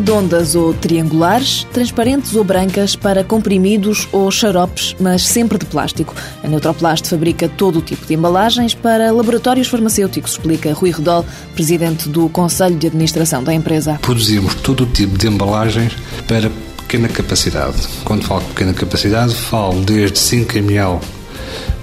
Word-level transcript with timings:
redondas 0.00 0.54
ou 0.54 0.72
triangulares, 0.72 1.66
transparentes 1.74 2.34
ou 2.34 2.42
brancas 2.42 2.96
para 2.96 3.22
comprimidos 3.22 4.08
ou 4.10 4.30
xaropes, 4.30 4.96
mas 4.98 5.26
sempre 5.26 5.58
de 5.58 5.66
plástico. 5.66 6.14
A 6.42 6.48
Neutroplast 6.48 7.06
fabrica 7.06 7.50
todo 7.50 7.80
o 7.80 7.82
tipo 7.82 8.06
de 8.06 8.14
embalagens 8.14 8.74
para 8.74 9.12
laboratórios 9.12 9.68
farmacêuticos, 9.68 10.32
explica 10.32 10.72
Rui 10.72 10.90
Redol, 10.90 11.24
presidente 11.54 12.08
do 12.08 12.30
Conselho 12.30 12.76
de 12.76 12.86
Administração 12.86 13.44
da 13.44 13.52
empresa. 13.52 13.98
Produzimos 14.00 14.54
todo 14.54 14.84
o 14.84 14.86
tipo 14.86 15.18
de 15.18 15.28
embalagens 15.28 15.92
para 16.26 16.50
pequena 16.78 17.06
capacidade. 17.08 17.76
Quando 18.02 18.24
falo 18.24 18.40
de 18.40 18.46
pequena 18.48 18.72
capacidade, 18.72 19.34
falo 19.34 19.82
desde 19.82 20.18
5 20.18 20.56
ml 20.56 20.98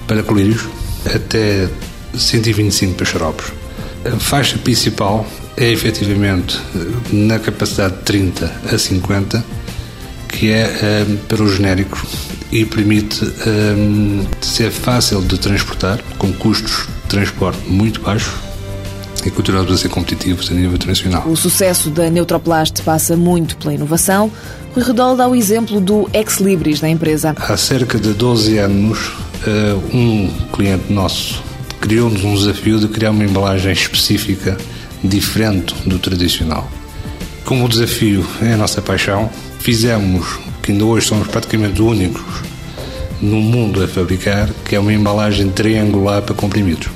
para 0.07 0.23
colírios 0.23 0.67
até 1.05 1.69
125 2.17 2.95
para 2.95 3.05
xaropes. 3.05 3.53
A 4.03 4.19
faixa 4.19 4.57
principal 4.57 5.23
é 5.57 5.71
efetivamente 5.71 6.59
na 7.11 7.39
capacidade 7.39 7.95
de 7.95 8.03
30 8.03 8.51
a 8.71 8.77
50, 8.77 9.43
que 10.29 10.51
é 10.51 11.05
um, 11.09 11.17
para 11.17 11.43
o 11.43 11.51
genérico 11.51 12.05
e 12.51 12.63
permite 12.63 13.25
um, 13.25 14.23
ser 14.39 14.71
fácil 14.71 15.21
de 15.21 15.37
transportar, 15.37 15.99
com 16.17 16.31
custos 16.33 16.87
de 17.03 17.09
transporte 17.09 17.59
muito 17.67 18.01
baixos 18.01 18.33
e 19.25 19.31
continuamos 19.31 19.71
a 19.71 19.77
ser 19.77 19.89
competitivos 19.89 20.49
a 20.51 20.53
nível 20.53 20.75
internacional. 20.75 21.27
O 21.27 21.35
sucesso 21.35 21.89
da 21.89 22.09
Neutroplast 22.09 22.81
passa 22.83 23.17
muito 23.17 23.57
pela 23.57 23.73
inovação. 23.73 24.31
Rui 24.73 24.85
Redol 24.85 25.17
dá 25.17 25.27
o 25.27 25.35
exemplo 25.35 25.81
do 25.81 26.07
Ex 26.13 26.37
Libris 26.37 26.79
da 26.79 26.87
empresa. 26.87 27.35
Há 27.35 27.57
cerca 27.57 27.97
de 27.97 28.13
12 28.13 28.57
anos, 28.59 29.11
um 29.91 30.29
cliente 30.53 30.93
nosso 30.93 31.43
criou-nos 31.81 32.23
um 32.23 32.35
desafio 32.35 32.79
de 32.79 32.87
criar 32.87 33.11
uma 33.11 33.23
embalagem 33.23 33.71
específica 33.71 34.57
diferente 35.07 35.73
do 35.85 35.97
tradicional. 35.99 36.69
Como 37.45 37.65
o 37.65 37.69
desafio 37.69 38.25
é 38.41 38.53
a 38.53 38.57
nossa 38.57 38.81
paixão, 38.81 39.29
fizemos, 39.59 40.39
que 40.61 40.71
ainda 40.71 40.85
hoje 40.85 41.07
somos 41.07 41.27
praticamente 41.27 41.81
únicos 41.81 42.43
no 43.21 43.37
mundo 43.37 43.83
a 43.83 43.87
fabricar, 43.87 44.49
que 44.65 44.75
é 44.75 44.79
uma 44.79 44.93
embalagem 44.93 45.49
triangular 45.49 46.21
para 46.21 46.35
comprimidos. 46.35 46.89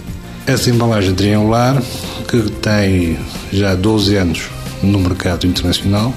Essa 0.45 0.69
embalagem 0.69 1.15
triangular, 1.15 1.81
que 2.27 2.41
tem 2.61 3.17
já 3.51 3.75
12 3.75 4.15
anos 4.15 4.41
no 4.83 4.99
mercado 4.99 5.47
internacional, 5.47 6.13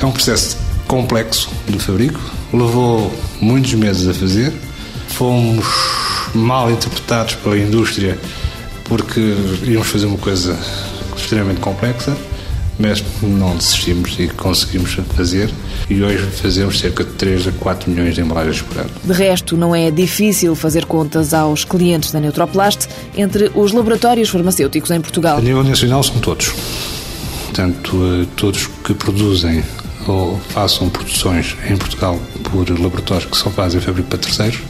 é 0.00 0.06
um 0.06 0.12
processo 0.12 0.56
complexo 0.86 1.50
de 1.68 1.78
fabrico, 1.78 2.20
levou 2.52 3.14
muitos 3.40 3.74
meses 3.74 4.08
a 4.08 4.14
fazer, 4.14 4.52
fomos 5.08 5.66
mal 6.34 6.70
interpretados 6.70 7.34
pela 7.34 7.58
indústria 7.58 8.18
porque 8.84 9.20
íamos 9.64 9.86
fazer 9.86 10.06
uma 10.06 10.18
coisa 10.18 10.58
extremamente 11.30 11.60
complexa, 11.60 12.16
mas 12.78 13.04
não 13.22 13.56
desistimos 13.56 14.18
e 14.18 14.26
conseguimos 14.28 14.94
fazer. 15.14 15.50
E 15.88 16.02
hoje 16.02 16.24
fazemos 16.26 16.78
cerca 16.78 17.04
de 17.04 17.10
3 17.12 17.48
a 17.48 17.52
4 17.52 17.90
milhões 17.90 18.14
de 18.14 18.20
embalagens 18.20 18.62
por 18.62 18.78
ano. 18.78 18.90
De 19.04 19.12
resto, 19.12 19.56
não 19.56 19.74
é 19.74 19.90
difícil 19.90 20.54
fazer 20.54 20.86
contas 20.86 21.32
aos 21.32 21.64
clientes 21.64 22.10
da 22.10 22.20
Neutroplast 22.20 22.88
entre 23.16 23.50
os 23.54 23.72
laboratórios 23.72 24.28
farmacêuticos 24.28 24.90
em 24.90 25.00
Portugal. 25.00 25.38
A 25.38 25.40
nível 25.40 25.62
nacional 25.62 26.02
são 26.02 26.18
todos. 26.18 26.52
Portanto, 27.44 27.96
eh, 28.22 28.26
todos 28.36 28.66
que 28.84 28.94
produzem 28.94 29.62
ou 30.06 30.38
façam 30.48 30.88
produções 30.88 31.56
em 31.68 31.76
Portugal 31.76 32.18
por 32.50 32.68
laboratórios 32.70 33.30
que 33.30 33.36
só 33.36 33.50
fazem 33.50 33.80
fabrico 33.80 34.08
para 34.08 34.18
terceiros, 34.18 34.60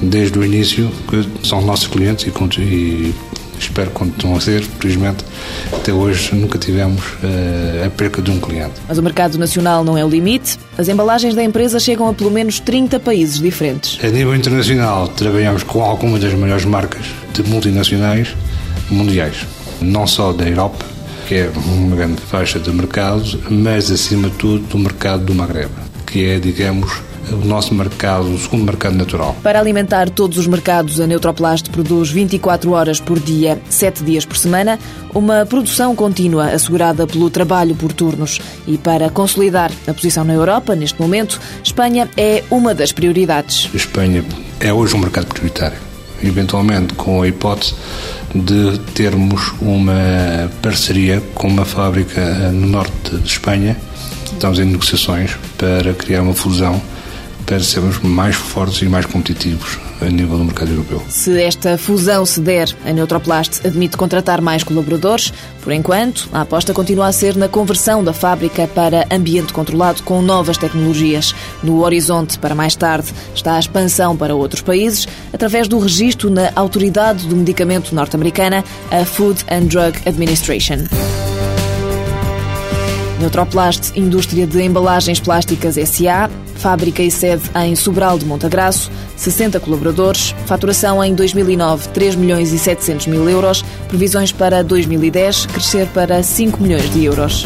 desde 0.00 0.38
o 0.38 0.44
início, 0.44 0.90
que 1.08 1.46
são 1.46 1.62
nossos 1.62 1.86
clientes 1.86 2.26
e, 2.26 2.60
e 2.60 3.14
espero 3.64 3.90
que 3.90 3.96
continuem 3.96 4.38
a 4.38 4.40
ser, 4.40 4.62
felizmente 4.62 5.24
até 5.72 5.92
hoje 5.92 6.34
nunca 6.34 6.58
tivemos 6.58 7.02
uh, 7.04 7.86
a 7.86 7.90
perca 7.90 8.20
de 8.22 8.30
um 8.30 8.38
cliente. 8.38 8.74
Mas 8.86 8.98
o 8.98 9.02
mercado 9.02 9.38
nacional 9.38 9.84
não 9.84 9.96
é 9.96 10.04
o 10.04 10.08
limite, 10.08 10.58
as 10.76 10.88
embalagens 10.88 11.34
da 11.34 11.42
empresa 11.42 11.78
chegam 11.78 12.08
a 12.08 12.14
pelo 12.14 12.30
menos 12.30 12.60
30 12.60 13.00
países 13.00 13.38
diferentes. 13.38 13.98
A 14.02 14.08
nível 14.08 14.34
internacional 14.34 15.08
trabalhamos 15.08 15.62
com 15.62 15.82
algumas 15.82 16.20
das 16.20 16.34
maiores 16.34 16.64
marcas 16.64 17.06
de 17.32 17.42
multinacionais 17.44 18.34
mundiais, 18.90 19.46
não 19.80 20.06
só 20.06 20.32
da 20.32 20.48
Europa, 20.48 20.84
que 21.26 21.34
é 21.34 21.50
uma 21.66 21.96
grande 21.96 22.20
faixa 22.22 22.58
de 22.58 22.70
mercado, 22.70 23.38
mas 23.50 23.90
acima 23.90 24.30
de 24.30 24.36
tudo 24.36 24.66
do 24.66 24.78
mercado 24.78 25.24
do 25.24 25.34
Magreb, 25.34 25.70
que 26.06 26.24
é, 26.24 26.38
digamos, 26.38 27.02
o 27.32 27.44
nosso 27.44 27.74
mercado, 27.74 28.32
o 28.32 28.38
segundo 28.38 28.64
mercado 28.64 28.96
natural. 28.96 29.36
Para 29.42 29.60
alimentar 29.60 30.10
todos 30.10 30.38
os 30.38 30.46
mercados, 30.46 31.00
a 31.00 31.06
Neutroplast 31.06 31.70
produz 31.70 32.10
24 32.10 32.70
horas 32.72 33.00
por 33.00 33.18
dia, 33.18 33.60
7 33.68 34.04
dias 34.04 34.24
por 34.24 34.36
semana, 34.36 34.78
uma 35.14 35.46
produção 35.46 35.94
contínua 35.94 36.46
assegurada 36.46 37.06
pelo 37.06 37.30
trabalho 37.30 37.74
por 37.74 37.92
turnos. 37.92 38.40
E 38.66 38.78
para 38.78 39.10
consolidar 39.10 39.70
a 39.86 39.94
posição 39.94 40.24
na 40.24 40.34
Europa, 40.34 40.74
neste 40.74 41.00
momento, 41.00 41.40
Espanha 41.62 42.08
é 42.16 42.42
uma 42.50 42.74
das 42.74 42.92
prioridades. 42.92 43.68
A 43.72 43.76
Espanha 43.76 44.24
é 44.60 44.72
hoje 44.72 44.94
um 44.94 44.98
mercado 44.98 45.26
prioritário, 45.26 45.78
eventualmente 46.22 46.94
com 46.94 47.22
a 47.22 47.28
hipótese 47.28 47.74
de 48.34 48.78
termos 48.94 49.52
uma 49.60 50.50
parceria 50.60 51.22
com 51.34 51.48
uma 51.48 51.64
fábrica 51.64 52.50
no 52.52 52.66
norte 52.66 53.16
de 53.16 53.28
Espanha. 53.28 53.76
Estamos 54.32 54.58
em 54.58 54.64
negociações 54.64 55.36
para 55.56 55.94
criar 55.94 56.22
uma 56.22 56.34
fusão 56.34 56.80
para 57.46 57.60
sermos 57.60 57.98
mais 58.00 58.36
fortes 58.36 58.82
e 58.82 58.86
mais 58.86 59.06
competitivos 59.06 59.78
a 60.00 60.04
nível 60.06 60.38
do 60.38 60.44
mercado 60.44 60.70
europeu. 60.70 61.02
Se 61.08 61.40
esta 61.42 61.76
fusão 61.76 62.24
se 62.24 62.40
der, 62.40 62.68
a 62.84 62.92
Neutroplast 62.92 63.66
admite 63.66 63.96
contratar 63.96 64.40
mais 64.40 64.62
colaboradores. 64.62 65.32
Por 65.62 65.72
enquanto, 65.72 66.28
a 66.32 66.42
aposta 66.42 66.72
continua 66.72 67.08
a 67.08 67.12
ser 67.12 67.36
na 67.36 67.48
conversão 67.48 68.02
da 68.02 68.12
fábrica 68.12 68.66
para 68.68 69.06
ambiente 69.10 69.52
controlado 69.52 70.02
com 70.02 70.22
novas 70.22 70.56
tecnologias. 70.56 71.34
No 71.62 71.82
horizonte, 71.82 72.38
para 72.38 72.54
mais 72.54 72.76
tarde, 72.76 73.12
está 73.34 73.56
a 73.56 73.58
expansão 73.58 74.16
para 74.16 74.34
outros 74.34 74.62
países 74.62 75.08
através 75.32 75.68
do 75.68 75.78
registro 75.78 76.30
na 76.30 76.52
Autoridade 76.54 77.26
do 77.26 77.36
Medicamento 77.36 77.94
norte-americana, 77.94 78.64
a 78.90 79.04
Food 79.04 79.44
and 79.50 79.66
Drug 79.66 79.98
Administration. 80.06 80.86
Neutroplast, 83.18 83.92
indústria 83.98 84.46
de 84.46 84.62
embalagens 84.62 85.20
plásticas 85.20 85.74
SA, 85.74 86.30
fábrica 86.56 87.02
e 87.02 87.10
sede 87.10 87.42
em 87.56 87.74
Sobral 87.74 88.18
de 88.18 88.24
Montagraço, 88.24 88.90
60 89.16 89.58
colaboradores, 89.60 90.34
faturação 90.46 91.02
em 91.02 91.14
2009 91.14 91.88
3 91.88 92.16
milhões 92.16 92.52
e 92.52 92.58
700 92.58 93.06
mil 93.06 93.28
euros, 93.28 93.64
previsões 93.88 94.32
para 94.32 94.62
2010 94.62 95.46
crescer 95.46 95.86
para 95.88 96.22
5 96.22 96.62
milhões 96.62 96.92
de 96.92 97.04
euros. 97.04 97.44